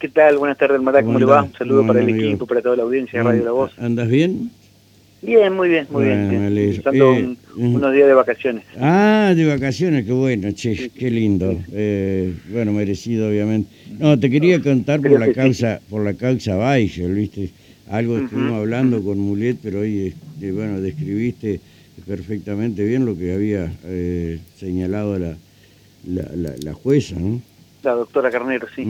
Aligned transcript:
¿Qué 0.00 0.08
tal? 0.08 0.38
Buenas 0.38 0.56
tardes, 0.56 0.80
Mara, 0.80 1.02
¿cómo, 1.02 1.18
le 1.18 1.26
va? 1.26 1.42
Un 1.42 1.52
saludo 1.52 1.86
para 1.86 2.00
el 2.00 2.08
equipo, 2.08 2.46
para 2.46 2.62
toda 2.62 2.74
la 2.74 2.84
audiencia 2.84 3.18
de 3.18 3.22
Radio 3.22 3.44
La 3.44 3.50
Voz. 3.50 3.78
¿Andas 3.78 4.08
bien? 4.08 4.50
Bien, 5.20 5.52
muy 5.52 5.68
bien, 5.68 5.86
muy 5.90 6.04
bien. 6.04 6.56
Estando 6.56 7.12
eh, 7.12 7.36
unos 7.56 7.92
días 7.92 8.08
de 8.08 8.14
vacaciones. 8.14 8.64
Ah, 8.80 9.34
de 9.36 9.44
vacaciones, 9.44 10.06
qué 10.06 10.12
bueno, 10.12 10.52
che, 10.52 10.88
qué 10.88 11.10
lindo. 11.10 11.54
Eh, 11.74 12.32
bueno, 12.50 12.72
merecido, 12.72 13.28
obviamente. 13.28 13.68
No, 13.98 14.18
te 14.18 14.30
quería 14.30 14.62
contar 14.62 15.02
por 15.02 15.20
la 15.20 15.34
causa, 15.34 15.82
por 15.90 16.02
la 16.02 16.14
causa 16.14 16.56
Weigel, 16.56 17.12
¿viste? 17.12 17.50
Algo 17.90 18.16
estuvimos 18.20 18.54
hablando 18.54 19.04
con 19.04 19.18
Mulet, 19.18 19.58
pero 19.62 19.80
hoy, 19.80 20.14
este, 20.14 20.50
bueno, 20.50 20.80
describiste 20.80 21.60
perfectamente 22.06 22.82
bien 22.84 23.04
lo 23.04 23.18
que 23.18 23.34
había 23.34 23.70
eh, 23.84 24.38
señalado 24.56 25.18
la, 25.18 25.36
la, 26.06 26.54
la 26.64 26.72
jueza, 26.72 27.16
¿no? 27.18 27.42
La 27.82 27.94
doctora 27.94 28.30
Carnero, 28.30 28.66
sí. 28.74 28.86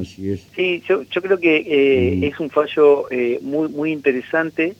Así 0.00 0.30
es. 0.30 0.46
Sí, 0.54 0.82
yo, 0.86 1.02
yo 1.04 1.22
creo 1.22 1.38
que 1.38 1.56
eh, 1.56 2.26
es 2.26 2.38
un 2.38 2.50
fallo 2.50 3.10
eh, 3.10 3.38
muy, 3.42 3.68
muy 3.68 3.92
interesante 3.92 4.74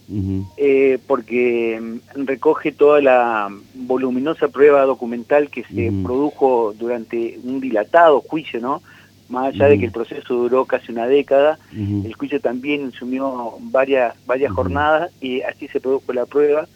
eh, 0.56 0.98
porque 1.06 1.80
mm, 1.80 2.26
recoge 2.26 2.72
toda 2.72 3.00
la 3.00 3.48
voluminosa 3.74 4.48
prueba 4.48 4.84
documental 4.84 5.48
que 5.48 5.64
se 5.64 5.90
produjo 6.02 6.74
durante 6.78 7.38
un 7.42 7.60
dilatado 7.60 8.20
juicio, 8.20 8.60
¿no? 8.60 8.82
Más 9.30 9.54
allá 9.54 9.68
de 9.68 9.78
que 9.78 9.86
el 9.86 9.92
proceso 9.92 10.34
duró 10.34 10.64
casi 10.64 10.92
una 10.92 11.06
década, 11.06 11.58
el 11.72 12.12
juicio 12.14 12.40
también 12.40 12.92
sumió 12.92 13.54
varias 13.60 14.14
varias 14.26 14.52
jornadas 14.52 15.12
y 15.20 15.40
así 15.42 15.68
se 15.68 15.80
produjo 15.80 16.12
la 16.12 16.26
prueba. 16.26 16.66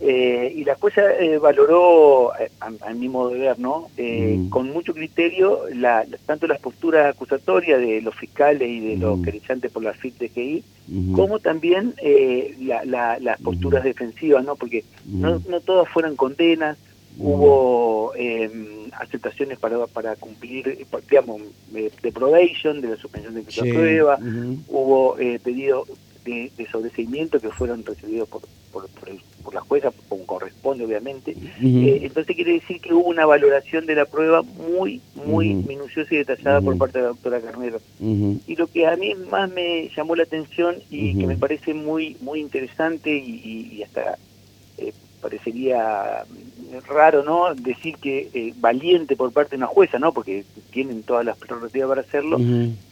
Eh, 0.00 0.52
y 0.54 0.64
la 0.64 0.74
jueza 0.74 1.02
eh, 1.18 1.38
valoró, 1.38 2.32
eh, 2.38 2.50
a, 2.60 2.94
mi 2.94 3.08
modo 3.08 3.30
de 3.30 3.40
ver, 3.40 3.58
¿no? 3.58 3.88
con 4.50 4.70
mucho 4.70 4.92
criterio 4.92 5.60
la, 5.74 6.04
tanto 6.26 6.46
las 6.46 6.60
posturas 6.60 7.14
acusatorias 7.14 7.80
de 7.80 8.02
los 8.02 8.14
fiscales 8.14 8.68
y 8.68 8.80
de 8.80 8.96
los 8.96 9.20
querellantes 9.22 9.72
por 9.72 9.82
la 9.82 9.94
FIT 9.94 10.18
de 10.18 10.62
como 11.14 11.38
también 11.38 11.94
las 12.60 13.40
posturas 13.40 13.82
defensivas, 13.82 14.44
¿no? 14.44 14.56
porque 14.56 14.84
no, 15.06 15.40
no 15.48 15.60
todas 15.60 15.88
fueron 15.88 16.16
condenas, 16.16 16.76
hubo 17.18 18.12
eh, 18.16 18.50
aceptaciones 18.92 19.58
para, 19.58 19.86
para 19.86 20.16
cumplir, 20.16 20.86
digamos, 21.08 21.42
de 21.70 22.12
probation, 22.12 22.80
de 22.80 22.88
la 22.88 22.96
suspensión 22.96 23.34
de 23.34 23.42
la 23.42 23.74
prueba, 23.74 24.18
hubo 24.68 25.18
eh, 25.18 25.38
pedidos 25.42 25.88
de, 26.24 26.50
sobreseimiento 26.70 27.40
que 27.40 27.50
fueron 27.50 27.84
recibidos 27.84 28.28
por, 28.28 28.42
por, 28.72 28.88
por, 29.42 29.54
la 29.54 29.60
jueza, 29.60 29.92
como 30.08 30.24
corresponde 30.24 30.84
obviamente. 30.84 31.32
Eh, 31.62 32.00
entonces 32.02 32.34
quiere 32.34 32.54
decir 32.54 32.80
que 32.80 32.94
hubo 32.94 33.08
una 33.08 33.26
valoración 33.26 33.86
de 33.86 33.94
la 33.94 34.06
prueba 34.06 34.42
muy, 34.42 35.00
muy 35.14 35.54
minuciosa 35.54 36.14
y 36.14 36.18
detallada 36.18 36.60
por 36.60 36.78
parte 36.78 36.98
de 36.98 37.02
la 37.02 37.08
doctora 37.10 37.40
Carnero. 37.40 37.80
Y 38.00 38.56
lo 38.56 38.66
que 38.66 38.86
a 38.86 38.96
mí 38.96 39.14
más 39.30 39.50
me 39.50 39.90
llamó 39.94 40.16
la 40.16 40.22
atención 40.22 40.76
y 40.90 41.16
que 41.18 41.26
me 41.26 41.36
parece 41.36 41.74
muy, 41.74 42.16
muy 42.20 42.40
interesante 42.40 43.14
y, 43.14 43.70
y 43.72 43.82
hasta 43.82 44.18
parecería 45.24 46.24
raro, 46.86 47.24
¿no? 47.24 47.54
Decir 47.54 47.96
que 47.96 48.28
eh, 48.34 48.52
valiente 48.56 49.16
por 49.16 49.32
parte 49.32 49.52
de 49.52 49.56
una 49.56 49.66
jueza, 49.66 49.98
¿no? 49.98 50.12
Porque 50.12 50.44
tienen 50.70 51.02
todas 51.02 51.24
las 51.24 51.38
prerrogativas 51.38 51.88
para 51.88 52.00
hacerlo. 52.02 52.38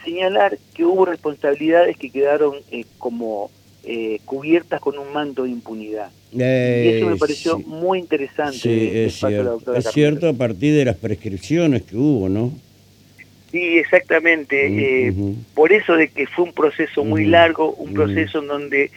Señalar 0.02 0.58
que 0.74 0.84
hubo 0.84 1.04
responsabilidades 1.04 1.98
que 1.98 2.10
quedaron 2.10 2.54
eh, 2.70 2.86
como 2.96 3.50
eh, 3.84 4.20
cubiertas 4.24 4.80
con 4.80 4.98
un 4.98 5.12
manto 5.12 5.44
de 5.44 5.50
impunidad. 5.50 6.10
y 6.32 6.40
eso 6.40 7.06
me 7.06 7.16
pareció 7.16 7.58
muy 7.58 7.98
interesante. 7.98 8.56
Sí, 8.56 8.90
es, 8.94 9.14
cierto. 9.16 9.74
es 9.74 9.84
cierto 9.90 10.28
a 10.28 10.32
partir 10.32 10.74
de 10.74 10.86
las 10.86 10.96
prescripciones 10.96 11.82
que 11.82 11.96
hubo, 11.96 12.30
¿no? 12.30 12.50
Sí, 13.50 13.76
exactamente. 13.76 15.12
Por 15.54 15.74
eso 15.74 15.94
de 15.96 16.08
que 16.08 16.26
fue 16.26 16.46
un 16.46 16.54
proceso 16.54 17.04
muy 17.04 17.26
largo, 17.26 17.74
un 17.74 17.92
proceso 17.92 18.38
en 18.38 18.46
donde 18.46 18.90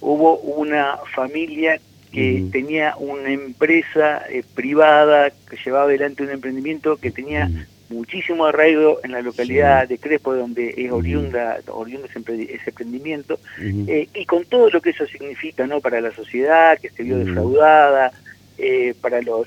hubo 0.00 0.38
una 0.38 0.96
familia 1.14 1.80
que 2.12 2.44
tenía 2.50 2.94
una 2.96 3.30
empresa 3.30 4.22
eh, 4.28 4.42
privada 4.54 5.30
que 5.30 5.56
llevaba 5.64 5.84
adelante 5.84 6.24
un 6.24 6.30
emprendimiento 6.30 6.96
que 6.96 7.10
tenía 7.10 7.48
muchísimo 7.88 8.46
arraigo 8.46 9.00
en 9.02 9.12
la 9.12 9.22
localidad 9.22 9.88
de 9.88 9.98
Crespo, 9.98 10.34
donde 10.34 10.74
es 10.76 10.90
oriunda, 10.92 11.58
oriunda 11.68 12.06
ese, 12.06 12.18
emprendimiento, 12.66 13.38
eh, 13.60 14.08
y 14.14 14.24
con 14.26 14.44
todo 14.44 14.70
lo 14.70 14.80
que 14.80 14.90
eso 14.90 15.06
significa 15.06 15.66
¿no? 15.66 15.80
para 15.80 16.00
la 16.00 16.12
sociedad, 16.12 16.78
que 16.78 16.90
se 16.90 17.02
vio 17.02 17.18
defraudada, 17.18 18.12
eh, 18.58 18.94
para 19.00 19.20
los 19.22 19.46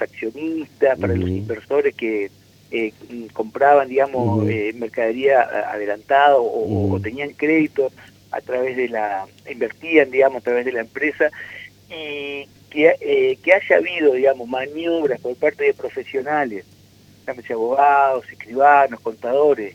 accionistas, 0.00 0.98
para 0.98 1.14
los 1.14 1.28
inversores 1.28 1.94
que 1.94 2.30
compraban, 3.32 3.88
digamos, 3.88 4.44
mercadería 4.74 5.40
adelantada 5.72 6.36
o, 6.36 6.92
o, 6.92 7.00
tenían 7.00 7.30
crédito 7.30 7.90
a 8.30 8.42
través 8.42 8.76
de 8.76 8.88
la, 8.88 9.26
invertían, 9.50 10.10
digamos, 10.10 10.42
a 10.42 10.44
través 10.44 10.66
de 10.66 10.72
la 10.72 10.80
empresa, 10.80 11.30
y 11.90 12.48
que, 12.70 12.94
eh, 13.00 13.38
que 13.42 13.52
haya 13.54 13.76
habido, 13.76 14.12
digamos, 14.12 14.48
maniobras 14.48 15.20
por 15.20 15.34
parte 15.36 15.64
de 15.64 15.74
profesionales, 15.74 16.64
llámese 17.26 17.52
abogados, 17.52 18.24
escribanos, 18.30 19.00
contadores, 19.00 19.74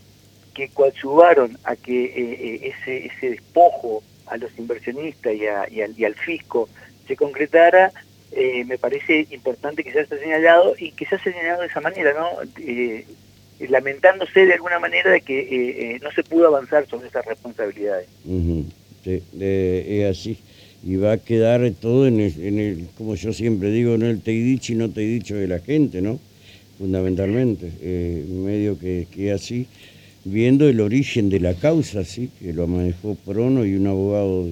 que 0.53 0.69
coadyuvaron 0.69 1.57
a 1.63 1.75
que 1.75 2.05
eh, 2.05 2.11
eh, 2.15 2.73
ese, 2.81 3.07
ese 3.07 3.31
despojo 3.31 4.03
a 4.27 4.37
los 4.37 4.51
inversionistas 4.57 5.33
y, 5.33 5.47
a, 5.47 5.67
y, 5.69 5.81
al, 5.81 5.99
y 5.99 6.05
al, 6.05 6.15
fisco 6.15 6.69
se 7.07 7.15
concretara, 7.15 7.91
me 8.65 8.79
parece 8.79 9.27
importante 9.29 9.83
que 9.83 9.91
se 9.91 9.99
haya 9.99 10.17
señalado 10.17 10.73
y 10.79 10.91
que 10.93 11.05
se 11.05 11.15
haya 11.15 11.23
señalado 11.23 11.61
de 11.61 11.67
esa 11.67 11.81
manera, 11.81 12.13
¿no? 12.13 12.29
lamentándose 13.69 14.47
de 14.47 14.53
alguna 14.53 14.79
manera 14.79 15.11
de 15.11 15.21
que 15.21 15.99
no 16.01 16.11
se 16.11 16.23
pudo 16.23 16.47
avanzar 16.47 16.87
sobre 16.87 17.09
esas 17.09 17.25
responsabilidades. 17.25 18.07
Sí, 19.03 19.21
es 19.39 20.09
así 20.09 20.41
y 20.85 20.97
va 20.97 21.13
a 21.13 21.17
quedar 21.17 21.69
todo 21.79 22.07
en 22.07 22.19
el, 22.19 22.87
como 22.97 23.15
yo 23.15 23.31
siempre 23.31 23.71
digo, 23.71 23.97
no 23.97 24.05
el 24.05 24.21
te 24.21 24.31
dicho 24.31 24.73
y 24.73 24.75
no 24.75 24.89
te 24.89 25.01
dicho 25.01 25.35
de 25.35 25.47
la 25.47 25.59
gente, 25.59 26.01
¿no? 26.01 26.19
Fundamentalmente, 26.77 27.71
eh, 27.81 28.25
medio 28.29 28.77
que, 28.77 29.07
que 29.11 29.31
así, 29.31 29.67
viendo 30.25 30.67
el 30.67 30.81
origen 30.81 31.29
de 31.29 31.39
la 31.39 31.53
causa, 31.53 32.03
sí, 32.03 32.29
que 32.39 32.53
lo 32.53 32.67
manejó 32.67 33.15
Prono 33.15 33.65
y 33.65 33.75
un 33.75 33.87
abogado 33.87 34.49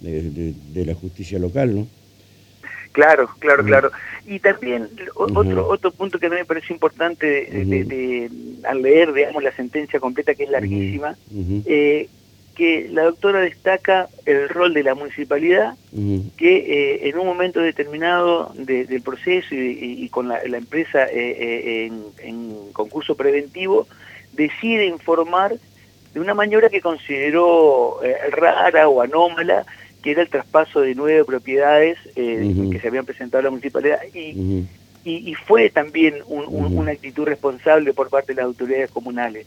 de, 0.00 0.84
la 0.84 0.94
justicia 0.94 1.38
local, 1.38 1.74
¿no? 1.74 1.86
Claro, 2.92 3.30
claro, 3.38 3.64
claro. 3.64 3.90
Y 4.26 4.38
también 4.38 4.88
otro 5.14 5.66
otro 5.66 5.90
punto 5.92 6.18
que 6.18 6.26
a 6.26 6.28
mí 6.28 6.36
me 6.36 6.44
parece 6.44 6.74
importante 6.74 7.26
de, 7.26 8.30
al 8.64 8.82
leer, 8.82 9.12
digamos, 9.14 9.42
la 9.42 9.52
sentencia 9.52 9.98
completa, 9.98 10.34
que 10.34 10.44
es 10.44 10.50
larguísima, 10.50 11.16
eh, 11.64 12.08
que 12.54 12.88
la 12.90 13.04
doctora 13.04 13.40
destaca 13.40 14.08
el 14.26 14.48
rol 14.48 14.74
de 14.74 14.82
la 14.82 14.94
municipalidad, 14.94 15.74
que 16.36 16.56
eh, 16.56 17.08
en 17.08 17.18
un 17.18 17.26
momento 17.26 17.60
determinado 17.60 18.52
del 18.54 19.02
proceso 19.02 19.54
y, 19.54 20.08
con 20.10 20.28
la, 20.28 20.40
empresa 20.42 21.04
eh, 21.04 21.86
eh, 21.86 21.92
en, 22.18 22.72
concurso 22.72 23.14
preventivo, 23.14 23.86
decide 24.32 24.86
informar 24.86 25.54
de 26.12 26.20
una 26.20 26.34
maniobra 26.34 26.68
que 26.68 26.80
consideró 26.80 28.00
rara 28.30 28.88
o 28.88 29.00
anómala, 29.00 29.64
que 30.02 30.10
era 30.10 30.22
el 30.22 30.28
traspaso 30.28 30.80
de 30.80 30.94
nueve 30.94 31.24
propiedades 31.24 31.98
que 32.14 32.78
se 32.80 32.88
habían 32.88 33.06
presentado 33.06 33.40
a 33.40 33.44
la 33.44 33.50
municipalidad 33.50 33.98
y, 34.12 34.66
y, 35.04 35.34
fue 35.34 35.70
también 35.70 36.16
una 36.26 36.92
actitud 36.92 37.24
responsable 37.24 37.94
por 37.94 38.10
parte 38.10 38.34
de 38.34 38.36
las 38.36 38.46
autoridades 38.46 38.90
comunales 38.90 39.46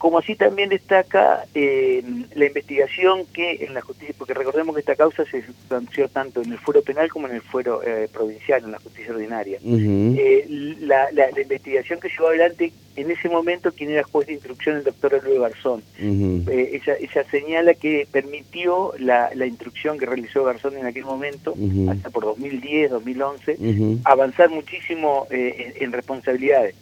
como 0.00 0.18
así 0.18 0.34
también 0.34 0.70
destaca 0.70 1.44
eh, 1.54 2.02
la 2.34 2.46
investigación 2.46 3.26
que 3.34 3.66
en 3.66 3.74
la 3.74 3.82
justicia, 3.82 4.14
porque 4.16 4.32
recordemos 4.32 4.74
que 4.74 4.80
esta 4.80 4.96
causa 4.96 5.26
se 5.26 5.44
sustanció 5.44 6.08
tanto 6.08 6.40
en 6.40 6.52
el 6.52 6.58
fuero 6.58 6.80
penal 6.80 7.10
como 7.10 7.28
en 7.28 7.34
el 7.34 7.42
fuero 7.42 7.82
eh, 7.82 8.08
provincial, 8.10 8.64
en 8.64 8.72
la 8.72 8.78
justicia 8.78 9.12
ordinaria. 9.12 9.58
Eh, 9.62 10.46
la, 10.80 11.12
la, 11.12 11.28
investigación 11.38 12.00
que 12.00 12.08
llevó 12.08 12.28
adelante 12.28 12.72
en 12.96 13.10
ese 13.10 13.28
momento 13.28 13.72
quien 13.72 13.90
era 13.90 14.02
juez 14.02 14.26
de 14.26 14.34
instrucción, 14.34 14.76
el 14.76 14.84
doctor 14.84 15.22
Luis 15.24 15.38
Garzón. 15.38 15.82
Eh, 15.98 16.80
ella, 16.82 17.24
señala 17.30 17.74
que 17.74 18.06
permitió 18.10 18.92
la, 18.98 19.30
instrucción 19.46 19.98
que 19.98 20.06
realizó 20.06 20.44
Garzón 20.44 20.76
en 20.76 20.86
aquel 20.86 21.04
momento, 21.04 21.54
hasta 21.88 22.10
por 22.10 22.24
2010, 22.24 22.90
2011, 22.90 23.98
avanzar 24.04 24.50
muchísimo 24.50 25.26
eh, 25.30 25.74
en, 25.80 25.92
responsabilidades. 25.92 26.74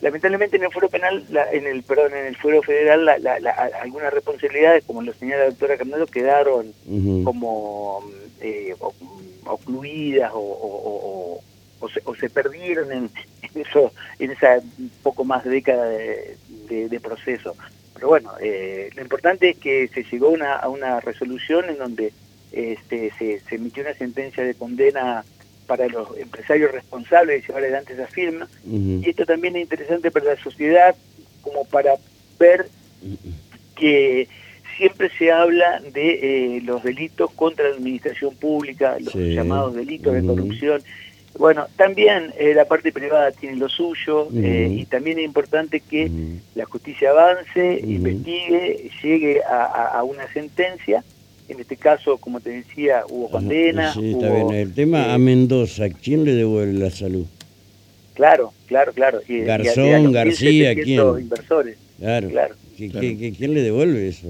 Lamentablemente 0.00 0.56
en 0.56 0.64
el 0.64 0.72
fuero 0.72 0.88
penal, 0.88 1.24
en 1.52 1.66
el 1.66 1.82
perdón, 1.82 2.14
en 2.14 2.26
el 2.26 2.36
fuero 2.36 2.62
federal, 2.62 3.08
algunas 3.80 4.12
responsabilidades, 4.12 4.84
como 4.84 5.02
lo 5.02 5.12
señala 5.14 5.44
la 5.44 5.50
doctora 5.50 5.76
Carnero, 5.76 6.06
quedaron 6.06 6.72
como 7.24 8.02
eh, 8.40 8.74
ocluidas 9.44 10.30
o 10.34 11.40
o 11.80 11.88
se, 11.88 12.00
o 12.04 12.14
se 12.14 12.28
perdieron 12.28 12.92
en, 12.92 13.10
eso 13.54 13.92
en 14.18 14.30
esa 14.30 14.60
poco 15.02 15.24
más 15.24 15.44
de 15.44 15.50
década 15.50 15.88
de, 15.88 17.00
proceso. 17.02 17.54
Pero 17.94 18.08
bueno, 18.08 18.32
eh, 18.40 18.90
lo 18.94 19.02
importante 19.02 19.50
es 19.50 19.58
que 19.58 19.88
se 19.88 20.04
llegó 20.04 20.28
una, 20.28 20.54
a 20.54 20.68
una 20.68 21.00
resolución 21.00 21.68
en 21.68 21.78
donde 21.78 22.12
este, 22.52 23.12
se, 23.18 23.40
se, 23.40 23.54
emitió 23.54 23.82
una 23.82 23.94
sentencia 23.94 24.44
de 24.44 24.54
condena 24.54 25.24
para 25.66 25.86
los 25.86 26.16
empresarios 26.16 26.72
responsables 26.72 27.40
de 27.40 27.46
llevar 27.46 27.62
adelante 27.62 27.92
esa 27.92 28.06
firma. 28.06 28.48
Y 28.66 29.08
esto 29.08 29.26
también 29.26 29.54
es 29.56 29.62
interesante 29.62 30.10
para 30.10 30.34
la 30.34 30.42
sociedad 30.42 30.96
como 31.42 31.64
para 31.66 31.94
ver 32.38 32.68
que 33.76 34.28
siempre 34.76 35.10
se 35.18 35.30
habla 35.30 35.80
de 35.92 36.56
eh, 36.56 36.60
los 36.62 36.82
delitos 36.82 37.30
contra 37.32 37.68
la 37.68 37.76
administración 37.76 38.34
pública, 38.36 38.96
los 38.98 39.14
llamados 39.14 39.74
delitos 39.74 40.14
de 40.14 40.24
corrupción. 40.24 40.82
Bueno, 41.36 41.66
también 41.76 42.32
eh, 42.38 42.54
la 42.54 42.64
parte 42.64 42.92
privada 42.92 43.30
tiene 43.32 43.56
lo 43.56 43.68
suyo 43.68 44.28
eh, 44.34 44.68
y 44.70 44.86
también 44.86 45.18
es 45.18 45.24
importante 45.24 45.80
que 45.80 46.10
la 46.54 46.64
justicia 46.64 47.10
avance, 47.10 47.80
investigue, 47.84 48.90
llegue 49.02 49.40
a, 49.44 50.02
una 50.02 50.30
sentencia. 50.32 51.04
En 51.48 51.60
este 51.60 51.76
caso, 51.76 52.18
como 52.18 52.40
te 52.40 52.50
decía, 52.50 53.04
hubo 53.08 53.30
condena. 53.30 53.94
Sí, 53.94 54.12
está 54.12 54.30
bien. 54.30 54.50
El 54.52 54.74
tema 54.74 55.14
a 55.14 55.18
Mendoza, 55.18 55.88
¿quién 55.88 56.24
le 56.24 56.34
devuelve 56.34 56.78
la 56.78 56.90
salud? 56.90 57.24
Claro, 58.14 58.52
claro, 58.66 58.92
claro. 58.92 59.20
Garzón, 59.26 60.12
García, 60.12 60.74
¿quién? 60.74 61.20
Inversores. 61.20 61.78
Claro. 61.98 62.28
claro. 62.28 62.54
quién 62.76 63.54
le 63.54 63.62
devuelve 63.62 64.08
eso? 64.08 64.28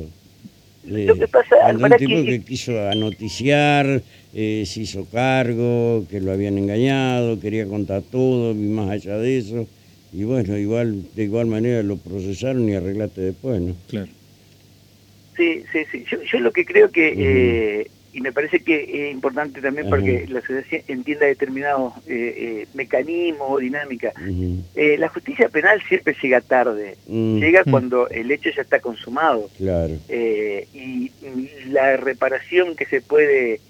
Lo 0.88 1.14
que 1.14 1.28
pasa, 1.28 1.56
algún 1.64 1.90
tipo 1.96 2.22
que, 2.24 2.42
quiso 2.42 2.88
anoticiar, 2.88 4.02
eh, 4.34 4.64
se 4.66 4.80
hizo 4.80 5.04
cargo, 5.06 6.06
que 6.10 6.20
lo 6.20 6.32
habían 6.32 6.56
engañado, 6.56 7.38
quería 7.38 7.66
contar 7.66 8.02
todo 8.02 8.52
y 8.52 8.68
más 8.68 8.90
allá 8.90 9.18
de 9.18 9.38
eso. 9.38 9.66
Y 10.12 10.24
bueno, 10.24 10.56
igual 10.56 11.04
de 11.14 11.24
igual 11.24 11.46
manera 11.46 11.82
lo 11.82 11.98
procesaron 11.98 12.68
y 12.68 12.74
arreglaste 12.74 13.20
después, 13.20 13.60
¿no? 13.60 13.74
Claro. 13.88 14.08
Sí, 15.36 15.62
sí, 15.70 15.80
sí. 15.92 16.04
Yo, 16.10 16.22
yo 16.22 16.40
lo 16.40 16.52
que 16.52 16.64
creo 16.64 16.90
que 16.90 17.90
y 18.12 18.20
me 18.20 18.32
parece 18.32 18.60
que 18.60 19.08
es 19.08 19.12
importante 19.12 19.60
también 19.60 19.88
porque 19.88 20.26
la 20.28 20.40
sociedad 20.40 20.64
entienda 20.88 21.26
determinados 21.26 21.94
eh, 22.06 22.34
eh, 22.36 22.66
mecanismos 22.74 23.48
o 23.50 23.58
dinámicas. 23.58 24.14
Eh, 24.74 24.96
la 24.98 25.08
justicia 25.08 25.48
penal 25.48 25.80
siempre 25.88 26.16
llega 26.20 26.40
tarde, 26.40 26.96
llega 27.06 27.64
cuando 27.64 28.08
el 28.08 28.30
hecho 28.30 28.50
ya 28.54 28.62
está 28.62 28.80
consumado. 28.80 29.48
Claro. 29.58 29.94
y 30.08 31.12
la 31.66 31.96
reparación 31.96 32.76
que 32.76 32.86
se 32.86 33.02
puede 33.02 33.60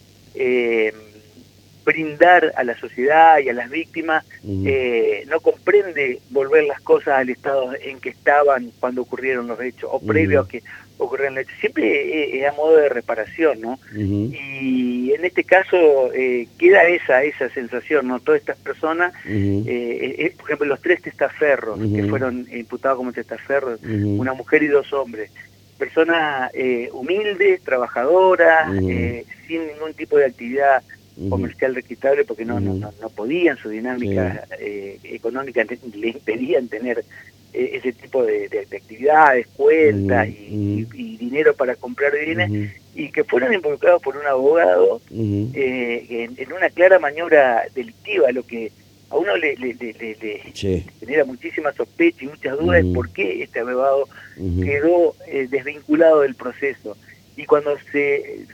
brindar 1.85 2.53
a 2.57 2.65
la 2.65 2.79
sociedad 2.79 3.39
y 3.39 3.49
a 3.49 3.55
las 3.55 3.71
víctimas 3.71 4.25
no 4.45 5.41
comprende 5.41 6.21
volver 6.31 6.65
las 6.65 6.81
cosas 6.81 7.19
al 7.19 7.31
estado 7.31 7.73
en 7.75 7.99
que 7.99 8.11
estaban 8.11 8.71
cuando 8.79 9.03
ocurrieron 9.03 9.49
los 9.49 9.61
hechos 9.61 9.91
o 9.93 10.01
previo 10.01 10.43
a 10.43 10.49
que 10.49 10.63
ocurren 10.99 11.35
siempre 11.61 12.39
es 12.39 12.49
a 12.49 12.53
modo 12.53 12.77
de 12.77 12.89
reparación, 12.89 13.61
¿no? 13.61 13.79
Y 13.95 15.13
en 15.13 15.25
este 15.25 15.45
caso 15.45 16.13
eh, 16.13 16.49
queda 16.59 16.83
esa 16.85 17.23
esa 17.23 17.49
sensación, 17.51 18.09
¿no? 18.09 18.21
Todas 18.21 18.41
estas 18.41 18.59
personas, 18.59 19.15
eh, 19.25 20.17
eh, 20.19 20.35
por 20.37 20.47
ejemplo, 20.47 20.67
los 20.67 20.81
tres 20.81 21.03
testaferros 21.03 21.79
que 21.79 22.05
fueron 22.05 22.47
imputados 22.53 22.99
como 22.99 23.13
testaferros, 23.13 23.81
una 23.83 24.35
mujer 24.35 24.63
y 24.63 24.69
dos 24.69 24.93
hombres, 24.93 25.31
personas 25.79 26.51
humildes, 26.93 27.63
trabajadoras, 27.63 28.71
sin 29.47 29.67
ningún 29.67 29.95
tipo 29.97 30.19
de 30.19 30.27
actividad 30.27 30.83
comercial 31.31 31.75
registrable 31.75 32.25
porque 32.25 32.45
no, 32.45 32.61
no, 32.61 32.75
no, 32.75 33.09
podían, 33.11 33.57
su 33.57 33.69
dinámica 33.69 34.47
económica 35.05 35.65
le 35.95 36.09
impedían 36.09 36.69
tener 36.69 37.05
ese 37.53 37.93
tipo 37.93 38.25
de, 38.25 38.67
actividades, 38.75 39.47
cuentas 39.49 40.29
y, 40.29 40.85
dinero 41.19 41.55
para 41.55 41.75
comprar 41.77 42.13
bienes, 42.13 42.73
y 42.95 43.11
que 43.11 43.25
fueron 43.25 43.53
involucrados 43.53 44.03
por 44.03 44.17
un 44.17 44.27
abogado 44.27 45.01
eh, 45.13 46.29
en, 46.37 46.53
una 46.53 46.71
clara 46.71 46.99
maniobra 46.99 47.65
delictiva, 47.75 48.31
lo 48.33 48.43
que 48.45 48.73
a 49.11 49.17
uno 49.17 49.37
le, 49.37 49.57
genera 51.01 51.25
muchísima 51.25 51.73
sospecha 51.73 52.25
y 52.25 52.29
muchas 52.29 52.59
dudas 52.59 52.85
de 52.85 52.93
por 52.93 53.11
qué 53.11 53.43
este 53.43 53.61
abogado 53.61 54.09
quedó 54.37 55.15
eh, 55.27 55.47
desvinculado 55.51 56.21
del 56.21 56.35
proceso. 56.35 56.97
Y 57.37 57.45
cuando 57.45 57.77
se 57.93 58.47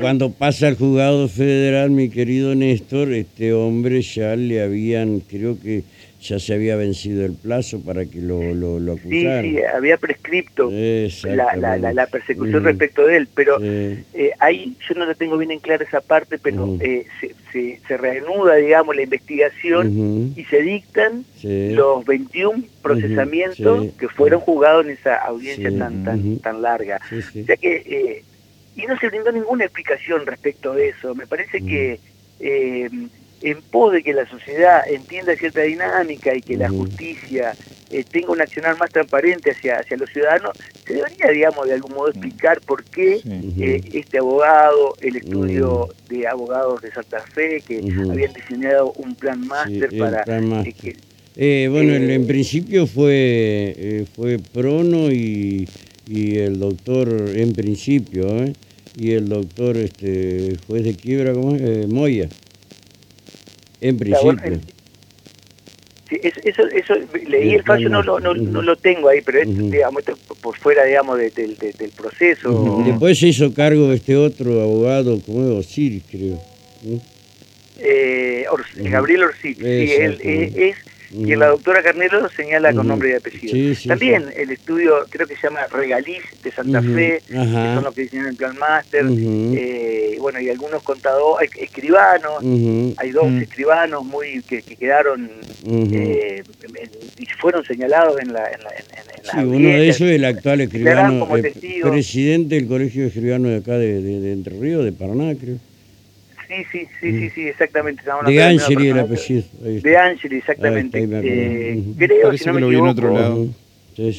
cuando 0.00 0.32
pasa 0.32 0.66
al 0.66 0.76
juzgado 0.76 1.28
federal, 1.28 1.90
mi 1.92 2.10
querido 2.10 2.52
Néstor, 2.56 3.12
este 3.12 3.52
hombre 3.52 4.02
ya 4.02 4.34
le 4.34 4.60
habían, 4.60 5.20
creo 5.20 5.56
que 5.60 5.84
ya 6.20 6.38
se 6.38 6.54
había 6.54 6.76
vencido 6.76 7.24
el 7.24 7.34
plazo 7.34 7.80
para 7.80 8.04
que 8.04 8.20
lo, 8.20 8.54
lo, 8.54 8.92
acusaran. 8.92 9.44
Sí, 9.44 9.50
sí, 9.50 9.62
había 9.62 9.96
prescripto 9.98 10.70
la, 11.24 11.76
la, 11.92 12.06
persecución 12.06 12.64
respecto 12.64 13.06
de 13.06 13.16
él, 13.18 13.28
pero 13.34 13.58
eh, 13.62 14.32
ahí 14.40 14.76
yo 14.88 14.94
no 14.96 15.06
la 15.06 15.14
tengo 15.14 15.38
bien 15.38 15.52
en 15.52 15.60
clara 15.60 15.84
esa 15.84 16.00
parte, 16.00 16.38
pero 16.38 16.76
eh, 16.80 17.06
se, 17.52 17.80
se, 17.86 17.96
reanuda, 17.96 18.56
digamos, 18.56 18.96
la 18.96 19.02
investigación 19.02 20.32
y 20.36 20.44
se 20.44 20.62
dictan 20.62 21.24
los 21.42 22.04
21 22.04 22.64
procesamientos 22.82 23.86
que 23.98 24.08
fueron 24.08 24.40
juzgados 24.40 24.86
en 24.86 24.92
esa 24.92 25.16
audiencia 25.16 25.70
tan, 25.76 26.04
tan, 26.04 26.38
tan 26.38 26.62
larga. 26.62 27.00
O 27.12 27.44
sea 27.44 27.56
que, 27.56 27.76
eh, 27.86 28.24
y 28.74 28.86
no 28.86 28.98
se 28.98 29.08
brindó 29.08 29.30
ninguna 29.30 29.64
explicación 29.64 30.26
respecto 30.26 30.74
de 30.74 30.88
eso. 30.88 31.14
Me 31.14 31.26
parece 31.26 31.60
que 31.60 32.00
en 33.42 33.62
pos 33.62 33.92
de 33.92 34.02
que 34.02 34.12
la 34.12 34.28
sociedad 34.28 34.82
entienda 34.90 35.36
cierta 35.36 35.62
dinámica 35.62 36.34
y 36.34 36.40
que 36.40 36.56
la 36.56 36.68
justicia 36.68 37.54
eh, 37.90 38.04
tenga 38.10 38.32
un 38.32 38.40
accionar 38.40 38.76
más 38.78 38.90
transparente 38.90 39.52
hacia, 39.52 39.76
hacia 39.76 39.96
los 39.96 40.10
ciudadanos, 40.10 40.52
se 40.86 40.94
debería, 40.94 41.30
digamos, 41.32 41.66
de 41.66 41.74
algún 41.74 41.94
modo 41.94 42.08
explicar 42.08 42.60
por 42.60 42.84
qué 42.84 43.20
eh, 43.58 43.80
este 43.92 44.18
abogado, 44.18 44.94
el 45.00 45.16
estudio 45.16 45.88
de 46.08 46.26
abogados 46.26 46.82
de 46.82 46.90
Santa 46.90 47.20
Fe, 47.20 47.62
que 47.66 47.78
habían 47.78 48.32
diseñado 48.32 48.92
un 48.92 49.14
plan 49.14 49.46
máster 49.46 49.90
para... 49.96 50.24
Eh, 51.40 51.68
bueno, 51.70 51.94
en, 51.94 52.26
principio 52.26 52.88
fue, 52.88 54.04
fue 54.16 54.40
Prono 54.52 55.12
y, 55.12 55.68
y 56.08 56.38
el 56.38 56.58
doctor, 56.58 57.08
en 57.32 57.52
principio, 57.52 58.26
y 58.96 59.12
el 59.12 59.28
doctor 59.28 59.76
este, 59.76 60.56
juez 60.66 60.82
de 60.82 60.94
quiebra, 60.94 61.32
¿cómo 61.34 61.54
es? 61.54 61.88
Moya. 61.88 62.28
En 63.80 63.98
principio. 63.98 64.60
sí, 66.08 66.20
eso, 66.22 66.62
eso, 66.68 66.94
leí 67.28 67.54
el 67.54 67.62
fallo, 67.62 67.88
no, 67.88 68.02
no, 68.02 68.18
no, 68.18 68.62
lo 68.62 68.76
tengo 68.76 69.08
ahí, 69.08 69.20
pero 69.20 69.40
es, 69.40 69.70
digamos, 69.70 70.02
por 70.40 70.56
fuera, 70.56 70.84
digamos, 70.84 71.18
del 71.18 71.56
proceso. 71.96 72.82
Después 72.84 73.18
se 73.18 73.28
hizo 73.28 73.52
cargo 73.54 73.88
de 73.88 73.96
este 73.96 74.16
otro 74.16 74.60
abogado, 74.60 75.20
como 75.24 75.44
es 75.44 75.66
Osiris, 75.66 76.04
creo. 76.10 76.40
Eh, 77.78 78.44
Gabriel 78.76 79.24
Osiris, 79.24 79.58
sí, 79.58 79.64
él 79.64 80.20
es 80.56 80.76
y 81.10 81.34
la 81.36 81.48
doctora 81.48 81.82
Carnero 81.82 82.28
señala 82.28 82.72
con 82.72 82.86
nombre 82.86 83.10
y 83.10 83.12
apellido. 83.14 83.76
También 83.86 84.26
el 84.36 84.50
estudio, 84.50 85.06
creo 85.08 85.26
que 85.26 85.36
se 85.36 85.48
llama 85.48 85.66
Regaliz 85.70 86.22
de 86.42 86.50
Santa 86.50 86.82
Fe, 86.82 87.22
que 87.26 87.34
son 87.34 87.84
los 87.84 87.94
que 87.94 88.02
diseñaron 88.02 88.30
el 88.30 88.36
Plan 88.36 88.58
Master, 88.58 89.06
eh, 89.08 90.16
bueno, 90.20 90.40
y 90.40 90.50
algunos 90.50 90.82
contadores, 90.82 91.50
escribanos, 91.56 92.42
hay 92.98 93.10
dos 93.10 93.26
escribanos 93.40 94.04
muy 94.04 94.42
que, 94.42 94.62
quedaron 94.62 95.30
eh, 95.66 96.42
y 97.18 97.26
fueron 97.40 97.64
señalados 97.64 98.20
en 98.20 98.32
la... 98.32 98.44
En 98.50 98.62
la, 98.62 98.70
sí, 99.22 99.38
uno 99.38 99.68
de 99.68 99.82
ellos 99.82 100.00
es 100.00 100.02
el 100.02 100.24
actual 100.24 100.60
escribano, 100.60 101.26
presidente 101.82 102.54
del 102.54 102.66
Colegio 102.66 103.02
de 103.02 103.08
Escribanos 103.08 103.50
de 103.50 103.56
acá 103.56 103.78
de, 103.78 104.00
de 104.00 104.32
Entre 104.32 104.58
Ríos, 104.58 104.84
de 104.84 104.92
Paraná, 104.92 105.34
creo. 105.34 105.56
Sí, 106.48 106.64
sí, 106.72 106.88
sí, 107.00 107.12
sí, 107.12 107.30
sí, 107.30 107.48
exactamente. 107.48 108.02
De 108.26 108.42
Angeli 108.42 108.88
el 108.88 108.98
apellido. 108.98 109.44
De 109.60 109.96
Angeli, 109.96 110.36
exactamente. 110.36 110.98
eh, 110.98 111.82
creo, 111.98 112.36
si 112.36 112.46
no 112.46 112.54
me 112.54 112.66
equivoco, 112.66 112.90
otro 112.90 113.14
lado. 113.14 113.48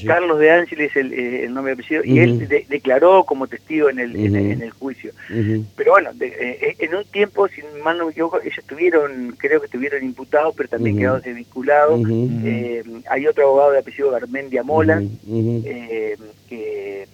Carlos 0.06 0.40
de 0.40 0.52
Ángel 0.52 0.82
es 0.82 0.96
el, 0.98 1.14
eh, 1.14 1.46
el 1.46 1.54
nombre 1.54 1.74
de 1.74 1.82
apellido, 1.82 2.04
y 2.04 2.20
él 2.20 2.66
declaró 2.68 3.24
como 3.24 3.48
testigo 3.48 3.90
en 3.90 4.00
el, 4.00 4.16
en, 4.16 4.62
el 4.62 4.72
juicio. 4.72 5.14
Pero 5.76 5.92
bueno, 5.92 6.12
de, 6.14 6.28
eh, 6.28 6.76
en 6.80 6.96
un 6.96 7.06
tiempo, 7.06 7.48
si 7.48 7.62
mal 7.84 7.98
no 7.98 8.06
me 8.06 8.12
equivoco, 8.12 8.42
ellos 8.42 8.58
estuvieron, 8.58 9.36
creo 9.38 9.62
que 9.62 9.68
estuvieron 9.68 10.04
imputados, 10.04 10.54
pero 10.56 10.68
también 10.68 10.98
quedaron 10.98 11.22
desvinculados. 11.22 12.02
Eh, 12.44 12.84
hay 13.10 13.28
otro 13.28 13.46
abogado 13.46 13.72
de 13.72 13.80
apellido 13.80 14.12
Garmendia 14.12 14.64
Mola, 14.64 15.02
que 16.50 17.08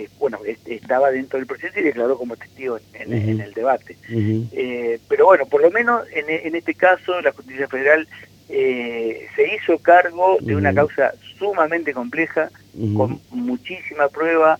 que 0.00 0.08
bueno 0.18 0.38
estaba 0.66 1.10
dentro 1.10 1.38
del 1.38 1.46
proceso 1.46 1.78
y 1.78 1.82
declaró 1.82 2.16
como 2.16 2.36
testigo 2.36 2.78
en, 2.94 3.40
el 3.40 3.52
debate. 3.52 3.96
Eh, 4.08 4.98
pero 5.08 5.26
bueno, 5.26 5.46
por 5.46 5.62
lo 5.62 5.70
menos 5.70 6.04
en, 6.12 6.54
este 6.54 6.74
caso 6.74 7.20
la 7.20 7.32
justicia 7.32 7.68
federal 7.68 8.06
eh, 8.48 9.26
se 9.36 9.54
hizo 9.54 9.78
cargo 9.78 10.38
de 10.40 10.56
una 10.56 10.74
causa 10.74 11.12
sumamente 11.38 11.92
compleja, 11.92 12.50
con 12.96 13.20
muchísima 13.30 14.08
prueba. 14.08 14.58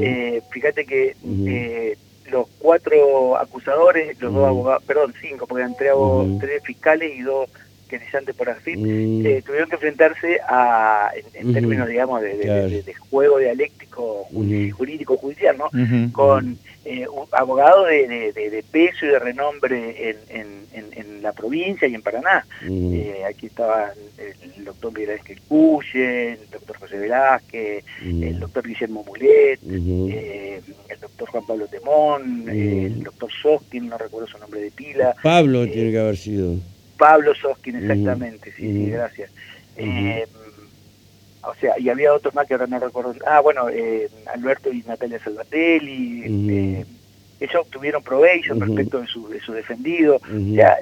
Eh, 0.00 0.42
fíjate 0.50 0.84
que 0.84 1.96
los 2.30 2.46
cuatro 2.58 3.36
acusadores, 3.36 4.20
los 4.20 4.32
dos 4.32 4.46
abogados, 4.46 4.84
perdón, 4.84 5.14
cinco, 5.20 5.46
porque 5.46 5.62
eran 5.62 5.76
tres, 5.76 5.92
tres 6.40 6.62
fiscales 6.62 7.12
y 7.16 7.22
dos 7.22 7.50
fiscalizante 7.90 8.34
por 8.34 8.48
AFIP, 8.48 8.78
mm. 8.78 9.26
eh, 9.26 9.42
tuvieron 9.44 9.68
que 9.68 9.74
enfrentarse 9.74 10.40
a, 10.48 11.10
en, 11.34 11.52
términos, 11.52 11.88
digamos, 11.88 12.22
de, 12.22 12.94
juego 13.10 13.38
dialéctico 13.38 14.26
jurídico 14.30 15.16
judicial, 15.16 15.56
¿no? 15.58 15.70
Con 16.12 16.58
eh, 16.84 17.06
abogados 17.32 17.88
de, 17.88 18.64
peso 18.70 19.04
y 19.04 19.08
de 19.08 19.18
renombre 19.18 20.16
en, 20.28 20.60
la 21.22 21.32
provincia 21.32 21.86
y 21.86 21.94
en 21.94 22.00
Paraná. 22.00 22.46
Eh, 22.62 23.22
aquí 23.28 23.46
estaban 23.46 23.90
el, 24.56 24.64
doctor 24.64 24.92
Miguel 24.98 25.20
Cuye, 25.48 26.32
el 26.32 26.50
doctor 26.50 26.78
José 26.78 26.96
Velázquez, 26.96 27.84
el 28.02 28.40
doctor 28.40 28.66
Guillermo 28.66 29.04
Mulet, 29.04 29.60
el 29.62 31.00
doctor 31.00 31.28
Juan 31.28 31.46
Pablo 31.46 31.66
Temón, 31.66 32.48
el 32.48 33.02
doctor 33.02 33.30
Soskin, 33.42 33.88
no 33.88 33.98
recuerdo 33.98 34.28
su 34.28 34.38
nombre 34.38 34.62
de 34.62 34.70
pila. 34.70 35.14
Pablo 35.22 35.66
tiene 35.66 35.90
que 35.90 35.98
haber 35.98 36.16
sido. 36.16 36.54
Pablo 37.00 37.34
Soskin, 37.34 37.76
exactamente, 37.76 38.52
sí, 38.52 38.70
sí, 38.70 38.90
gracias. 38.90 39.30
Eh, 39.78 40.26
o 41.42 41.54
sea, 41.54 41.78
y 41.78 41.88
había 41.88 42.12
otros 42.12 42.34
más 42.34 42.46
que 42.46 42.52
ahora 42.52 42.66
no 42.66 42.78
recuerdo. 42.78 43.14
Ah, 43.26 43.40
bueno, 43.40 43.70
eh, 43.70 44.10
Alberto 44.26 44.70
y 44.70 44.82
Natalia 44.82 45.18
Salvatelli, 45.18 46.24
eh, 46.26 46.84
ellos 47.40 47.54
obtuvieron 47.54 48.02
probation 48.02 48.60
respecto 48.60 49.00
de 49.00 49.06
su, 49.06 49.30
de 49.30 49.40
su 49.40 49.54
defendido. 49.54 50.16
O 50.16 50.54
sea, 50.54 50.76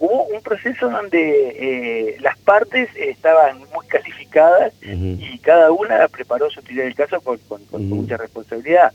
hubo 0.00 0.24
un 0.24 0.42
proceso 0.42 0.90
donde 0.90 2.16
las 2.20 2.36
partes 2.38 2.90
estaban 2.96 3.60
muy 3.72 3.86
calificadas 3.86 4.72
y 4.82 5.38
cada 5.38 5.70
una 5.70 6.08
preparó 6.08 6.50
su 6.50 6.60
teoría 6.60 6.82
del 6.82 6.96
caso 6.96 7.20
con, 7.20 7.38
con, 7.38 7.88
mucha 7.88 8.16
responsabilidad. 8.16 8.92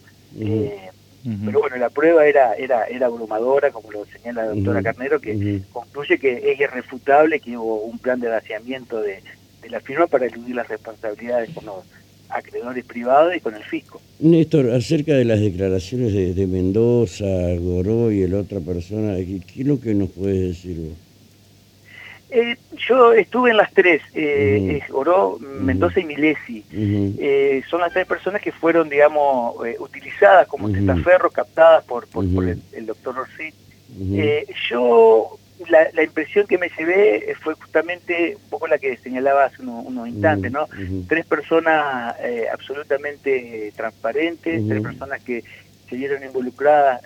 Pero 1.23 1.59
bueno, 1.59 1.75
la 1.77 1.89
prueba 1.89 2.25
era, 2.25 2.53
era, 2.53 2.85
era 2.85 3.07
abrumadora, 3.07 3.71
como 3.71 3.91
lo 3.91 4.05
señala 4.05 4.45
la 4.45 4.51
doctora 4.51 4.81
Carnero, 4.81 5.19
que 5.19 5.61
concluye 5.71 6.17
que 6.17 6.51
es 6.51 6.59
irrefutable 6.59 7.39
que 7.39 7.57
hubo 7.57 7.81
un 7.83 7.99
plan 7.99 8.19
de 8.19 8.29
vaciamiento 8.29 9.01
de, 9.01 9.21
la 9.69 9.81
firma 9.81 10.07
para 10.07 10.25
eludir 10.25 10.55
las 10.55 10.67
responsabilidades 10.67 11.51
con 11.51 11.65
los 11.65 11.83
acreedores 12.29 12.85
privados 12.85 13.35
y 13.35 13.39
con 13.39 13.53
el 13.53 13.63
fisco. 13.63 14.01
Néstor, 14.19 14.71
acerca 14.71 15.13
de 15.13 15.25
las 15.25 15.39
declaraciones 15.39 16.13
de, 16.13 16.47
Mendoza, 16.47 17.25
Goró 17.59 18.11
y 18.11 18.25
la 18.27 18.39
otra 18.39 18.59
persona, 18.61 19.15
¿qué, 19.15 19.41
es 19.61 19.67
lo 19.67 19.79
que 19.79 19.93
nos 19.93 20.09
puedes 20.09 20.49
decir 20.49 20.77
vos? 20.79 21.08
Eh, 22.31 22.57
yo 22.77 23.13
estuve 23.13 23.51
en 23.51 23.57
las 23.57 23.73
tres, 23.73 24.01
eh, 24.13 24.81
Oro, 24.91 25.39
Mendoza 25.39 25.99
y 25.99 26.03
Milesi. 26.05 26.63
Eh, 26.71 27.63
son 27.69 27.81
las 27.81 27.91
tres 27.91 28.05
personas 28.05 28.41
que 28.41 28.51
fueron, 28.51 28.87
digamos, 28.87 29.65
eh, 29.65 29.75
utilizadas 29.79 30.47
como 30.47 30.71
testaferros, 30.71 31.33
captadas 31.33 31.83
por, 31.85 32.07
por, 32.07 32.25
el, 32.25 32.85
doctor 32.85 33.17
Orsi. 33.17 33.51
yo, 34.69 35.39
la, 35.69 36.03
impresión 36.03 36.45
que 36.45 36.59
me 36.59 36.69
llevé 36.69 37.33
fue 37.41 37.55
justamente 37.55 38.35
un 38.35 38.49
poco 38.49 38.67
la 38.67 38.77
que 38.77 38.97
señalaba 38.97 39.45
hace 39.45 39.63
unos, 39.63 40.07
instantes, 40.07 40.51
¿no? 40.51 40.67
Tres 41.07 41.25
personas 41.25 42.15
absolutamente 42.53 43.73
transparentes, 43.75 44.67
tres 44.67 44.81
personas 44.81 45.23
que 45.23 45.43
se 45.89 45.95
vieron 45.95 46.23
involucradas 46.23 47.01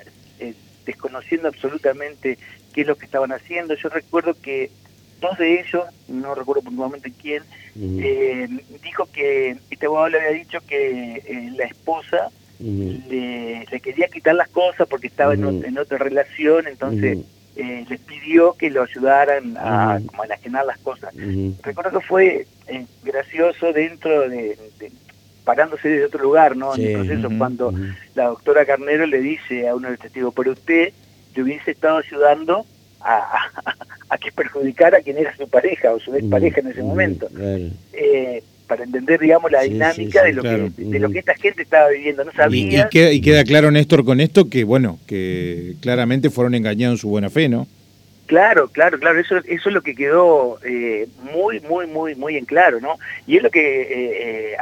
desconociendo 0.86 1.48
absolutamente 1.48 2.38
qué 2.74 2.82
es 2.82 2.88
lo 2.88 2.98
que 2.98 3.06
estaban 3.06 3.32
haciendo. 3.32 3.75
Yo 3.75 3.88
recuerdo 3.88 4.34
que 4.34 4.70
dos 5.24 5.38
de 5.38 5.62
ellos, 5.62 5.86
no 6.08 6.36
recuerdo 6.36 6.62
puntualmente 6.62 7.12
quién, 7.20 7.44
eh, 7.75 8.48
dijo 8.84 9.08
que 9.12 9.58
este 9.72 9.86
abogado 9.88 10.10
le 10.10 10.20
había 10.20 10.38
dicho 10.38 10.60
que 10.68 11.15
eh, 11.15 11.51
la 11.56 11.65
esposa 11.65 12.30
le, 12.60 13.65
quería 13.82 14.08
quitar 14.08 14.36
las 14.36 14.50
cosas 14.50 14.88
porque 14.88 15.08
estaba 15.08 15.34
en, 15.34 15.77
otra 15.77 15.98
relación, 15.98 16.68
entonces 16.68 17.20
eh, 17.56 17.86
les 17.89 18.00
pidió 18.01 18.53
que 18.53 18.70
lo 18.70 18.84
ayudaran 18.84 19.58
a, 19.58 20.00
como 20.06 20.24
a 20.24 20.25
enajenar 20.25 20.65
las 20.65 20.77
cosas. 20.80 21.13
Recuerdo 21.63 22.00
que 22.00 22.06
fue 22.06 22.48
gracioso 23.03 23.74
dentro 23.74 24.30
de, 24.30 24.58
parándose 25.44 25.89
desde 25.89 26.06
otro 26.06 26.24
lugar, 26.24 26.56
¿no? 26.56 26.75
en 26.75 26.82
el 26.82 26.94
proceso, 26.94 27.30
cuando 27.38 27.74
la 28.15 28.25
doctora 28.25 28.65
Carnero 28.65 29.06
le 29.06 29.20
dice 29.20 29.68
a 29.68 29.75
uno 29.75 29.88
de 29.88 29.94
los 29.94 30.01
testigos, 30.01 30.34
pero 30.36 30.51
usted 30.51 30.94
le 31.36 31.44
hubiese 31.44 31.72
estado 31.72 31.98
ayudando 31.98 32.65
a, 33.01 33.50
que 34.17 34.32
perjudicara 34.32 34.98
a 34.98 35.01
quien 35.01 35.17
era 35.17 35.36
su 35.36 35.48
pareja 35.48 35.93
o 35.93 36.00
su 36.00 36.15
expareja 36.15 36.62
en 36.62 36.67
ese 36.67 36.84
momento. 36.84 37.29
Eh, 37.93 38.43
para 38.67 38.84
entender, 38.84 39.20
digamos, 39.20 39.51
la 39.51 39.62
dinámica 39.62 40.24
de, 40.24 40.34
lo 40.34 40.41
que, 40.41 40.72
de 40.77 41.00
lo 41.00 41.10
que 41.10 41.20
esta 41.20 41.36
gente 41.36 41.63
estaba 41.63 41.89
viviendo. 41.89 42.24
No 42.24 42.32
sabía... 42.32 42.89
y, 42.91 43.22
queda, 43.22 43.43
claro, 43.43 43.72
Néstor, 43.72 44.05
con 44.05 44.20
esto 44.20 44.50
que, 44.50 44.63
bueno, 44.63 45.00
que 45.05 45.75
claramente 45.82 46.29
fueron 46.29 46.55
engañados 46.55 46.96
en 46.96 47.01
su 47.01 47.10
buena 47.10 47.29
fe, 47.29 47.50
¿no? 47.50 47.67
Claro, 48.25 48.70
claro, 48.70 48.98
claro, 49.00 49.20
eso, 49.20 49.38
eso 49.38 49.70
es 49.70 49.74
lo 49.74 49.82
que 49.82 49.96
quedó 49.96 50.58
eh, 50.63 51.08
muy, 51.34 51.60
muy, 51.60 51.88
muy, 51.88 52.15
muy 52.15 52.38
en 52.38 52.46
claro, 52.46 52.79
¿no? 52.79 52.98
Y 53.27 53.38
es 53.38 53.43
lo 53.43 53.51
que 53.51 54.53
eh, 54.53 54.58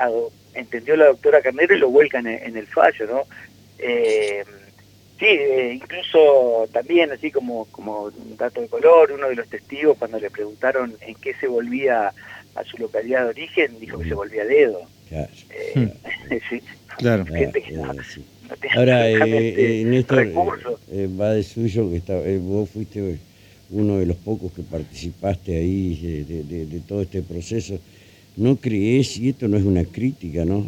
entendió 0.55 0.97
la 0.97 1.05
doctora 1.05 1.41
Carnero 1.41 1.75
y 1.75 1.79
lo 1.79 1.89
vuelcan 1.89 2.25
en, 2.27 2.57
el 2.57 2.65
fallo, 2.67 3.05
¿no? 3.05 3.21
Sí, 5.21 5.27
eh, 5.27 5.73
incluso 5.75 6.67
también, 6.73 7.11
así 7.11 7.29
como, 7.29 7.65
como 7.65 8.05
un 8.05 8.35
dato 8.37 8.59
de 8.59 8.67
color, 8.67 9.11
uno 9.11 9.29
de 9.29 9.35
los 9.35 9.47
testigos 9.47 9.95
cuando 9.99 10.19
le 10.19 10.31
preguntaron 10.31 10.95
en 10.99 11.13
qué 11.13 11.35
se 11.35 11.47
volvía 11.47 12.11
a 12.55 12.63
su 12.63 12.79
localidad 12.79 13.25
de 13.25 13.29
origen, 13.29 13.79
dijo 13.79 13.99
que 13.99 14.09
se 14.09 14.15
volvía 14.15 14.41
a 14.41 14.45
dedo. 14.45 14.81
Claro. 15.09 15.29
Eh, 15.75 15.93
sí. 16.49 16.59
Claro. 16.97 17.25
Ahora, 18.75 19.07
eh, 19.11 19.83
Néstor, 19.85 20.27
va 20.27 21.33
de 21.33 21.43
suyo 21.43 21.91
que 21.91 21.97
está, 21.97 22.15
vos 22.39 22.67
fuiste 22.71 23.19
uno 23.69 23.99
de 23.99 24.07
los 24.07 24.17
pocos 24.17 24.51
que 24.53 24.63
participaste 24.63 25.55
ahí 25.55 26.25
de, 26.27 26.79
todo 26.87 27.03
este 27.03 27.21
proceso. 27.21 27.79
¿No 28.37 28.55
crees, 28.55 29.17
y 29.17 29.29
esto 29.29 29.47
no 29.47 29.57
es 29.57 29.63
una 29.63 29.83
crítica, 29.83 30.45
¿no? 30.45 30.67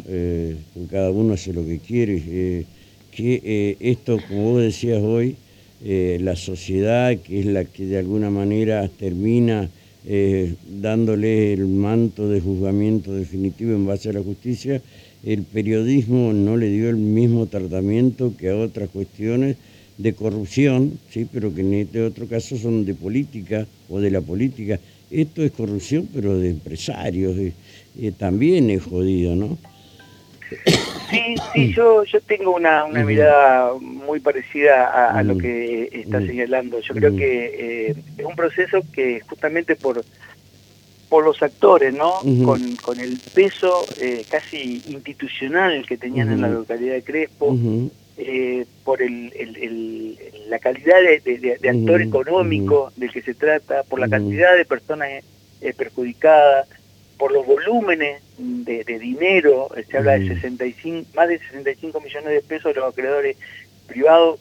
cada 0.92 1.10
uno 1.10 1.34
hace 1.34 1.52
lo 1.52 1.66
que 1.66 1.80
quiere, 1.80 2.64
que 3.14 3.40
eh, 3.44 3.76
esto, 3.80 4.18
como 4.28 4.52
vos 4.52 4.62
decías 4.62 5.00
hoy, 5.02 5.36
eh, 5.84 6.18
la 6.20 6.34
sociedad, 6.36 7.16
que 7.16 7.40
es 7.40 7.46
la 7.46 7.64
que 7.64 7.86
de 7.86 7.98
alguna 7.98 8.30
manera 8.30 8.88
termina 8.88 9.68
eh, 10.06 10.54
dándole 10.80 11.52
el 11.52 11.66
manto 11.66 12.28
de 12.28 12.40
juzgamiento 12.40 13.14
definitivo 13.14 13.72
en 13.72 13.86
base 13.86 14.10
a 14.10 14.14
la 14.14 14.22
justicia, 14.22 14.82
el 15.24 15.42
periodismo 15.42 16.32
no 16.32 16.56
le 16.56 16.70
dio 16.70 16.90
el 16.90 16.96
mismo 16.96 17.46
tratamiento 17.46 18.34
que 18.36 18.50
a 18.50 18.56
otras 18.56 18.90
cuestiones 18.90 19.56
de 19.96 20.12
corrupción, 20.12 20.98
sí, 21.10 21.26
pero 21.32 21.54
que 21.54 21.60
en 21.60 21.74
este 21.74 22.02
otro 22.02 22.26
caso 22.26 22.58
son 22.58 22.84
de 22.84 22.94
política 22.94 23.66
o 23.88 24.00
de 24.00 24.10
la 24.10 24.20
política. 24.20 24.80
Esto 25.10 25.44
es 25.44 25.52
corrupción, 25.52 26.08
pero 26.12 26.36
de 26.38 26.50
empresarios, 26.50 27.36
también 28.18 28.70
es 28.70 28.82
jodido, 28.82 29.36
¿no? 29.36 29.56
Sí, 31.14 31.34
sí, 31.52 31.72
yo, 31.72 32.04
yo 32.04 32.20
tengo 32.20 32.54
una, 32.54 32.84
una 32.84 33.04
mirada 33.04 33.72
muy 33.80 34.20
parecida 34.20 35.10
a, 35.10 35.22
lo 35.22 35.38
que 35.38 35.88
está 35.92 36.20
señalando. 36.20 36.80
Yo 36.80 36.94
creo 36.94 37.16
que 37.16 37.88
eh, 37.88 37.94
es 38.18 38.24
un 38.24 38.34
proceso 38.34 38.80
que 38.92 39.20
justamente 39.20 39.76
por, 39.76 40.04
por 41.08 41.24
los 41.24 41.42
actores, 41.42 41.94
¿no? 41.94 42.20
con, 42.44 42.76
con 42.76 43.00
el 43.00 43.18
peso 43.32 43.86
eh, 44.00 44.24
casi 44.28 44.82
institucional 44.88 45.86
que 45.86 45.96
tenían 45.96 46.32
en 46.32 46.40
la 46.40 46.48
localidad 46.48 46.94
de 46.94 47.02
Crespo, 47.02 47.56
eh, 48.16 48.64
por 48.84 49.02
el, 49.02 49.32
el, 49.34 50.18
la 50.48 50.58
calidad 50.58 50.96
de, 51.24 51.68
actor 51.68 52.02
económico 52.02 52.92
del 52.96 53.12
que 53.12 53.22
se 53.22 53.34
trata, 53.34 53.82
por 53.84 54.00
la 54.00 54.08
cantidad 54.08 54.56
de 54.56 54.64
personas 54.64 55.08
perjudicadas, 55.76 56.68
por 57.18 57.32
los 57.32 57.46
volúmenes 57.46 58.22
de, 58.38 58.84
dinero, 58.98 59.68
se 59.88 59.98
habla 59.98 60.18
de 60.18 60.28
65, 60.28 61.10
más 61.14 61.28
de 61.28 61.38
65 61.38 62.00
millones 62.00 62.30
de 62.30 62.40
pesos 62.42 62.74
de 62.74 62.80
los 62.80 62.92
acreedores 62.92 63.36
privados, 63.86 64.40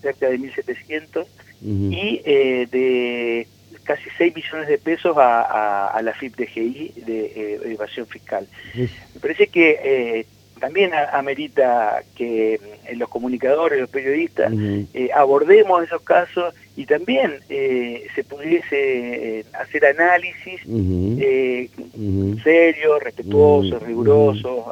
cerca 0.00 0.28
de 0.28 0.38
1.700, 0.38 1.26
y 1.62 2.20
eh, 2.24 2.66
de 2.70 3.46
casi 3.84 4.08
6 4.16 4.34
millones 4.34 4.68
de 4.68 4.78
pesos 4.78 5.16
a, 5.18 6.00
la 6.02 6.12
FIP-DGI 6.14 6.94
de 7.04 7.24
eh, 7.24 7.60
evasión 7.72 8.06
fiscal. 8.06 8.46
Me 8.74 9.20
parece 9.20 9.48
que 9.48 9.80
eh, 9.82 10.26
también 10.62 10.92
amerita 10.94 12.04
que 12.14 12.54
eh, 12.54 12.94
los 12.94 13.08
comunicadores, 13.08 13.80
los 13.80 13.90
periodistas, 13.90 14.52
eh, 14.94 15.10
abordemos 15.12 15.82
esos 15.82 16.02
casos 16.02 16.54
y 16.76 16.86
también 16.86 17.34
eh, 17.48 18.06
se 18.14 18.24
pudiese 18.24 19.44
hacer 19.52 19.86
análisis 19.86 20.60
serios, 22.42 23.02
respetuosos, 23.02 23.82
rigurosos, 23.82 24.64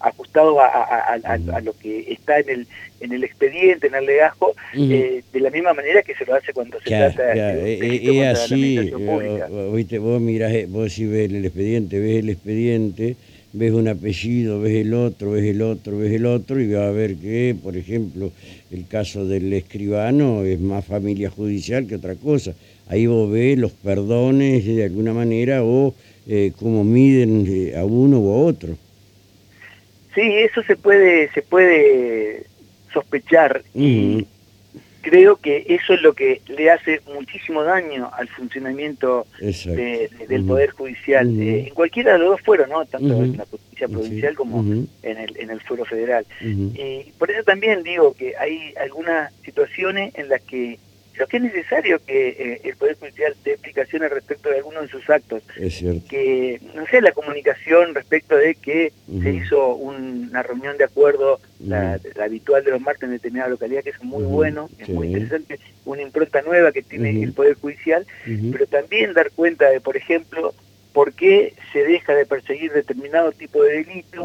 ajustados 0.00 0.58
a, 0.60 1.60
lo 1.62 1.72
que 1.74 2.12
está 2.12 2.38
en 2.38 2.50
el 2.50 2.66
en 3.00 3.12
el 3.12 3.22
expediente, 3.22 3.88
en 3.88 3.94
el 3.94 4.06
legajo, 4.06 4.54
de 4.72 5.22
la 5.34 5.50
misma 5.50 5.74
manera 5.74 6.02
que 6.02 6.14
se 6.14 6.24
lo 6.24 6.34
hace 6.34 6.54
cuando 6.54 6.78
se 6.80 6.88
trata 6.88 7.22
de, 7.22 8.20
es 8.20 8.38
así, 8.38 8.90
vos 8.90 10.20
mirás, 10.20 10.52
vos 10.68 10.92
si 10.92 11.06
ves 11.06 11.30
el 11.30 11.44
expediente, 11.44 12.00
ves 12.00 12.20
el 12.20 12.30
expediente 12.30 13.16
ves 13.54 13.72
un 13.72 13.86
apellido, 13.86 14.60
ves 14.60 14.74
el 14.74 14.92
otro, 14.94 15.30
ves 15.30 15.44
el 15.44 15.62
otro, 15.62 15.96
ves 15.96 16.12
el 16.12 16.26
otro, 16.26 16.60
y 16.60 16.70
va 16.70 16.88
a 16.88 16.90
ver 16.90 17.14
que, 17.14 17.56
por 17.62 17.76
ejemplo, 17.76 18.32
el 18.70 18.86
caso 18.86 19.24
del 19.26 19.52
escribano 19.52 20.42
es 20.42 20.60
más 20.60 20.84
familia 20.84 21.30
judicial 21.30 21.86
que 21.86 21.94
otra 21.94 22.16
cosa. 22.16 22.54
ahí 22.88 23.06
vos 23.06 23.30
ves 23.30 23.56
los 23.56 23.70
perdones 23.72 24.66
de 24.66 24.84
alguna 24.84 25.14
manera 25.14 25.62
o 25.62 25.94
eh, 26.26 26.52
cómo 26.58 26.82
miden 26.84 27.46
eh, 27.48 27.76
a 27.76 27.84
uno 27.84 28.18
u 28.18 28.32
a 28.32 28.36
otro. 28.44 28.76
Sí, 30.14 30.20
eso 30.20 30.62
se 30.64 30.76
puede, 30.76 31.30
se 31.32 31.42
puede 31.42 32.46
sospechar 32.92 33.62
y 33.74 34.26
creo 35.04 35.36
que 35.36 35.66
eso 35.68 35.94
es 35.94 36.02
lo 36.02 36.14
que 36.14 36.40
le 36.48 36.70
hace 36.70 37.00
muchísimo 37.14 37.62
daño 37.62 38.10
al 38.16 38.26
funcionamiento 38.28 39.26
del 39.38 40.44
Poder 40.46 40.70
Judicial. 40.70 41.28
Eh, 41.40 41.68
en 41.68 41.74
cualquiera 41.74 42.14
de 42.14 42.20
los 42.20 42.28
dos 42.30 42.40
fueros, 42.40 42.68
¿no? 42.68 42.84
Tanto 42.86 43.22
en 43.22 43.36
la 43.36 43.44
justicia 43.44 43.86
provincial 43.86 44.34
como 44.34 44.60
en, 44.60 44.88
el, 45.02 45.36
en 45.36 45.50
el 45.50 45.60
fuero 45.60 45.84
federal. 45.84 46.24
Y 46.40 47.12
por 47.18 47.30
eso 47.30 47.42
también 47.44 47.82
digo 47.82 48.14
que 48.14 48.34
hay 48.36 48.72
algunas 48.80 49.32
situaciones 49.44 50.14
en 50.14 50.28
las 50.28 50.40
que 50.42 50.78
Creo 51.14 51.26
que 51.28 51.36
es 51.36 51.42
necesario 51.44 52.04
que 52.04 52.28
eh, 52.28 52.60
el 52.64 52.76
Poder 52.76 52.96
Judicial 52.98 53.34
dé 53.44 53.52
explicaciones 53.52 54.10
respecto 54.10 54.50
de 54.50 54.56
algunos 54.56 54.82
de 54.82 54.88
sus 54.88 55.08
actos. 55.08 55.42
Es 55.56 55.74
cierto. 55.74 56.06
Que, 56.08 56.60
no 56.74 56.84
sé, 56.86 57.00
la 57.00 57.12
comunicación 57.12 57.94
respecto 57.94 58.36
de 58.36 58.56
que 58.56 58.92
se 59.22 59.32
hizo 59.32 59.74
una 59.76 60.42
reunión 60.42 60.76
de 60.76 60.84
acuerdo, 60.84 61.40
la, 61.60 62.00
habitual 62.20 62.64
de 62.64 62.72
los 62.72 62.80
martes 62.80 63.04
en 63.04 63.12
determinada 63.12 63.50
localidad, 63.50 63.82
que 63.82 63.90
es 63.90 64.02
muy 64.02 64.24
bueno, 64.24 64.68
es 64.78 64.88
muy 64.88 65.06
interesante, 65.06 65.60
una 65.84 66.02
impronta 66.02 66.42
nueva 66.42 66.72
que 66.72 66.82
tiene 66.82 67.22
el 67.22 67.32
Poder 67.32 67.54
Judicial, 67.54 68.06
pero 68.52 68.66
también 68.66 69.12
dar 69.12 69.30
cuenta 69.30 69.70
de, 69.70 69.80
por 69.80 69.96
ejemplo, 69.96 70.54
por 70.94 71.12
qué 71.12 71.54
se 71.72 71.84
deja 71.84 72.14
de 72.14 72.24
perseguir 72.24 72.72
determinado 72.72 73.32
tipo 73.32 73.62
de 73.64 73.84
delito. 73.84 74.24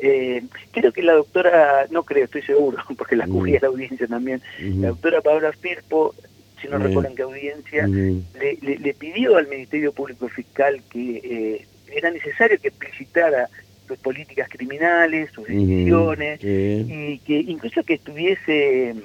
Eh, 0.00 0.42
creo 0.72 0.92
que 0.92 1.02
la 1.02 1.12
doctora, 1.12 1.86
no 1.90 2.02
creo, 2.02 2.24
estoy 2.24 2.42
seguro, 2.42 2.78
porque 2.98 3.16
la 3.16 3.26
cubría 3.26 3.60
la 3.62 3.68
audiencia 3.68 4.06
también, 4.08 4.42
la 4.58 4.88
doctora 4.88 5.22
Paola 5.22 5.52
Firpo, 5.52 6.12
si 6.60 6.66
no 6.66 6.78
recuerdan 6.78 7.14
qué 7.14 7.22
audiencia, 7.22 7.86
le, 7.86 8.94
pidió 8.98 9.36
al 9.36 9.46
Ministerio 9.46 9.92
Público 9.92 10.28
Fiscal 10.28 10.82
que 10.90 11.20
eh, 11.22 11.66
era 11.92 12.10
necesario 12.10 12.60
que 12.60 12.68
explicitara 12.68 13.48
sus 13.86 13.96
políticas 13.98 14.48
criminales, 14.48 15.30
sus 15.32 15.46
decisiones, 15.46 16.40
y 16.42 17.18
que 17.18 17.38
incluso 17.46 17.84
que 17.84 17.94
estuviese 17.94 18.96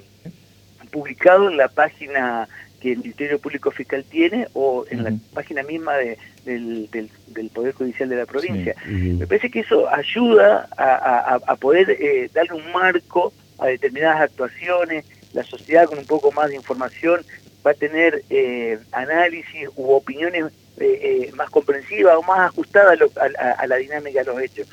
publicado 0.92 1.50
en 1.50 1.58
la 1.58 1.68
página 1.68 2.48
que 2.82 2.94
el 2.94 3.00
Ministerio 3.00 3.40
Público 3.40 3.72
Fiscal 3.72 4.04
tiene 4.04 4.48
o 4.54 4.86
en 4.90 5.04
la 5.04 5.14
página 5.34 5.64
misma 5.64 5.96
de, 5.98 6.18
del, 6.48 7.10
del, 7.28 7.50
Poder 7.50 7.74
Judicial 7.74 8.10
de 8.10 8.16
la 8.16 8.26
provincia. 8.26 8.76
Me 8.86 9.28
parece 9.28 9.52
que 9.52 9.60
eso 9.60 9.88
ayuda 9.90 10.68
a, 10.78 11.40
a, 11.46 11.56
poder 11.56 11.92
eh, 11.92 12.30
darle 12.34 12.54
un 12.54 12.72
marco 12.72 13.32
a 13.60 13.68
determinadas 13.68 14.22
actuaciones, 14.22 15.06
la 15.34 15.44
sociedad 15.44 15.86
con 15.86 16.00
un 16.00 16.06
poco 16.06 16.32
más 16.32 16.50
de 16.50 16.56
información 16.56 17.22
va 17.66 17.72
a 17.72 17.74
tener 17.76 18.24
eh, 18.30 18.80
análisis 18.92 19.70
u 19.76 19.92
opiniones 19.92 20.46
eh, 20.80 21.32
más 21.36 21.50
comprensivas 21.50 22.16
o 22.16 22.24
más 22.24 22.40
ajustadas 22.40 23.00
a, 23.38 23.68
la 23.68 23.76
dinámica 23.78 24.20
de 24.20 24.26
los 24.26 24.42
hechos. 24.42 24.68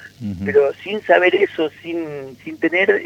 Pero 0.45 0.73
sin 0.83 1.03
saber 1.03 1.35
eso, 1.35 1.71
sin, 1.83 2.37
sin, 2.45 2.59
tener, 2.59 3.03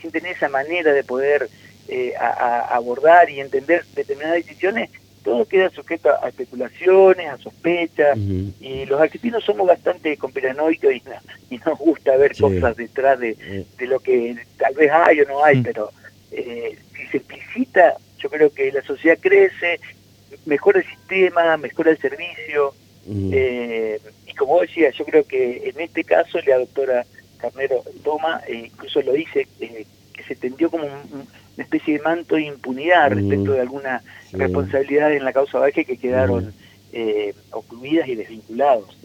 sin 0.00 0.10
tener 0.10 0.32
esa 0.32 0.48
manera 0.48 0.92
de 0.92 1.04
poder 1.04 1.48
eh, 1.88 2.14
a, 2.16 2.74
abordar 2.76 3.28
y 3.28 3.40
entender 3.40 3.84
determinadas 3.94 4.36
decisiones, 4.36 4.88
todo 5.22 5.46
queda 5.46 5.70
sujeto 5.70 6.10
a 6.22 6.28
especulaciones, 6.28 7.28
a 7.28 7.38
sospechas, 7.38 8.16
y 8.18 8.84
los 8.86 9.00
argentinos 9.00 9.44
somos 9.44 9.66
bastante 9.66 10.16
conspiranoicos 10.16 10.92
y, 10.92 11.02
y 11.50 11.58
nos 11.58 11.78
gusta 11.78 12.16
ver 12.16 12.36
cosas 12.36 12.76
detrás 12.76 13.18
de, 13.18 13.66
de, 13.78 13.86
lo 13.86 14.00
que 14.00 14.36
tal 14.58 14.74
vez 14.74 14.90
hay 14.92 15.20
o 15.20 15.28
no 15.28 15.44
hay, 15.44 15.62
pero 15.62 15.90
eh, 16.30 16.76
si 16.96 17.06
se 17.06 17.16
explicita, 17.18 17.96
yo 18.18 18.30
creo 18.30 18.52
que 18.52 18.72
la 18.72 18.82
sociedad 18.82 19.18
crece, 19.20 19.80
mejora 20.46 20.80
el 20.80 20.86
sistema, 20.86 21.56
mejora 21.56 21.90
el 21.90 21.98
servicio, 21.98 22.74
eh, 23.32 24.00
y 24.26 24.34
como 24.34 24.60
decía, 24.60 24.90
yo 24.90 25.04
creo 25.04 25.26
que 25.26 25.68
en 25.68 25.80
este 25.80 26.04
caso 26.04 26.38
la 26.46 26.58
doctora 26.58 27.04
Carnero 27.38 27.82
toma, 28.04 28.40
e 28.46 28.54
incluso 28.54 29.02
lo 29.02 29.12
dice, 29.12 29.46
que 29.58 30.22
se 30.24 30.36
tendió 30.36 30.70
como 30.70 30.84
un 30.84 31.26
una 31.56 31.64
especie 31.64 31.98
de 31.98 32.02
manto 32.02 32.36
de 32.36 32.42
impunidad 32.42 33.10
respecto 33.10 33.52
de 33.52 33.60
alguna 33.60 34.02
responsabilidad 34.32 35.12
en 35.12 35.24
la 35.24 35.32
causa 35.32 35.58
Baje 35.58 35.84
que 35.84 35.96
quedaron 35.96 36.52
eh, 36.92 37.34
ocluidas 37.50 38.08
y 38.08 38.14
desvinculados. 38.14 38.96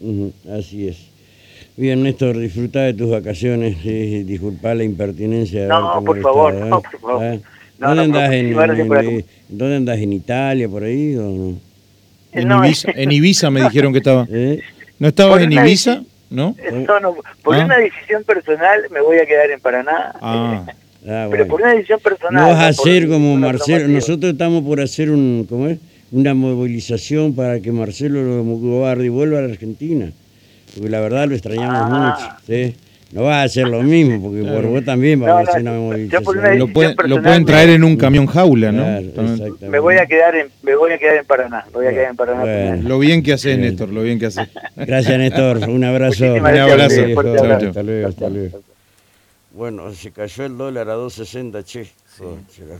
Así 0.50 0.88
es. 0.88 1.08
Bien, 1.76 2.02
Néstor, 2.02 2.36
disfruta 2.36 2.80
de 2.80 2.94
tus 2.94 3.08
vacaciones, 3.08 3.76
eh, 3.84 4.24
disculpa 4.26 4.74
la 4.74 4.82
impertinencia. 4.82 5.62
De 5.62 5.68
no, 5.68 6.02
por 6.04 6.20
favor, 6.20 6.52
¿eh? 6.52 6.60
no, 6.60 6.80
por 6.82 7.00
favor. 7.00 7.24
¿Ah? 7.24 7.38
¿Dónde, 7.78 8.02
andas 8.02 8.32
en, 8.32 9.24
¿Dónde 9.48 9.76
andas 9.76 9.98
en 9.98 10.12
Italia, 10.12 10.68
por 10.68 10.82
ahí? 10.82 11.14
O 11.14 11.22
no? 11.22 11.58
En, 12.32 12.50
Ibiza, 12.50 12.90
en 12.92 13.12
Ibiza 13.12 13.50
me 13.50 13.62
dijeron 13.62 13.92
que 13.92 13.98
estaba. 13.98 14.26
¿Eh? 14.28 14.60
¿No 14.98 15.08
estabas 15.08 15.42
en 15.42 15.52
Ibiza? 15.52 16.02
¿No? 16.30 16.56
no, 17.00 17.16
por 17.42 17.54
¿Ah? 17.54 17.64
una 17.64 17.78
decisión 17.78 18.24
personal 18.24 18.82
me 18.90 19.00
voy 19.00 19.18
a 19.18 19.26
quedar 19.26 19.50
en 19.50 19.60
Paraná. 19.60 20.12
Ah. 20.20 20.66
Ah, 21.08 21.28
pero 21.30 21.46
por 21.46 21.62
una 21.62 21.72
decisión 21.72 22.00
personal. 22.00 22.42
No 22.42 22.48
vas 22.50 22.58
a 22.58 22.68
hacer 22.68 23.08
como 23.08 23.36
Marcelo. 23.36 23.88
Nosotros 23.88 24.32
estamos 24.32 24.62
por 24.62 24.80
hacer 24.80 25.10
un, 25.10 25.46
¿cómo 25.48 25.68
es? 25.68 25.78
una 26.10 26.34
movilización 26.34 27.34
para 27.34 27.60
que 27.60 27.72
Marcelo 27.72 28.42
Gobardi 28.44 29.08
vuelva 29.08 29.38
a 29.38 29.42
la 29.42 29.48
Argentina. 29.48 30.10
Porque 30.74 30.90
la 30.90 31.00
verdad 31.00 31.28
lo 31.28 31.34
extrañamos 31.34 31.78
ah. 31.80 32.38
mucho. 32.46 32.74
No 33.10 33.22
va 33.22 33.40
a 33.40 33.44
hacer 33.44 33.66
lo 33.66 33.82
mismo, 33.82 34.20
porque 34.20 34.42
por 34.42 34.66
vos 34.66 34.84
también 34.84 35.22
va 35.22 35.38
a 35.38 35.40
hacer 35.40 35.62
una 35.62 35.72
movilización. 35.72 36.58
Lo, 36.58 37.22
pueden 37.22 37.46
traer 37.46 37.70
en 37.70 37.82
un 37.82 37.96
camión 37.96 38.26
jaula, 38.26 38.70
¿no? 38.70 38.84
me 39.66 39.78
voy 39.78 39.96
a 39.96 40.04
quedar 40.04 40.36
en, 40.36 40.48
me 40.62 40.76
voy 40.76 40.92
a 40.92 40.98
quedar 40.98 41.16
en 41.16 41.24
Paraná. 41.24 41.64
Voy 41.72 41.86
a 41.86 41.90
quedar 41.90 42.10
en 42.10 42.16
Paraná 42.16 42.76
lo 42.76 42.98
bien 42.98 43.22
que 43.22 43.32
haces, 43.32 43.58
Néstor, 43.58 43.88
lo 43.88 44.02
bien 44.02 44.18
que 44.18 44.26
haces. 44.26 44.46
Gracias, 44.76 45.18
Néstor. 45.18 45.68
Un 45.70 45.84
abrazo. 45.84 46.34
Un 46.34 46.46
abrazo. 46.46 47.00
Hasta 47.00 47.82
luego, 47.82 48.08
hasta 48.08 48.28
luego. 48.28 48.60
Bueno, 49.58 49.92
se 49.92 50.12
cayó 50.12 50.44
el 50.44 50.56
dólar 50.56 50.88
a 50.88 50.94
2.60, 50.96 51.64
che. 51.64 51.90